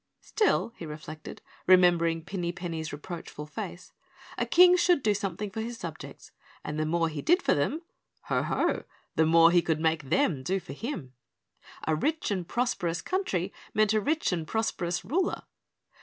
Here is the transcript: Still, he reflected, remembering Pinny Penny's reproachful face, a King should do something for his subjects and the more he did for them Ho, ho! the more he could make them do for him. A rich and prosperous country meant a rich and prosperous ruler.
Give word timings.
Still, 0.21 0.73
he 0.77 0.85
reflected, 0.87 1.43
remembering 1.67 2.23
Pinny 2.23 2.51
Penny's 2.51 2.91
reproachful 2.91 3.45
face, 3.45 3.91
a 4.35 4.47
King 4.47 4.75
should 4.75 5.03
do 5.03 5.13
something 5.13 5.51
for 5.51 5.61
his 5.61 5.77
subjects 5.77 6.31
and 6.63 6.79
the 6.79 6.87
more 6.87 7.07
he 7.07 7.21
did 7.21 7.43
for 7.43 7.53
them 7.53 7.83
Ho, 8.23 8.41
ho! 8.41 8.83
the 9.15 9.27
more 9.27 9.51
he 9.51 9.61
could 9.61 9.79
make 9.79 10.09
them 10.09 10.41
do 10.41 10.59
for 10.59 10.73
him. 10.73 11.13
A 11.85 11.93
rich 11.93 12.31
and 12.31 12.47
prosperous 12.47 12.99
country 12.99 13.53
meant 13.75 13.93
a 13.93 14.01
rich 14.01 14.31
and 14.31 14.47
prosperous 14.47 15.05
ruler. 15.05 15.43